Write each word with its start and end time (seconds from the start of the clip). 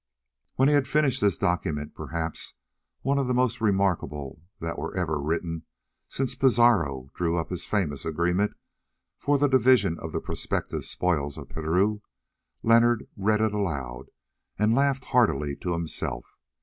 When 0.55 0.67
he 0.67 0.73
had 0.73 0.87
finished 0.87 1.21
this 1.21 1.37
document, 1.37 1.93
perhaps 1.93 2.55
one 3.03 3.19
of 3.19 3.27
the 3.27 3.35
most 3.35 3.61
remarkable 3.61 4.41
that 4.59 4.79
were 4.79 4.97
ever 4.97 5.21
written 5.21 5.65
since 6.07 6.33
Pizarro 6.33 7.11
drew 7.13 7.37
up 7.37 7.51
his 7.51 7.67
famous 7.67 8.03
agreement 8.03 8.53
for 9.19 9.37
the 9.37 9.47
division 9.47 9.99
of 9.99 10.11
the 10.11 10.19
prospective 10.19 10.85
spoils 10.85 11.37
of 11.37 11.49
Peru, 11.49 12.01
Leonard 12.63 13.09
read 13.15 13.41
it 13.41 13.53
aloud 13.53 14.07
and 14.57 14.73
laughed 14.73 15.05
heartily 15.05 15.55
to 15.57 15.73
himself. 15.73 16.25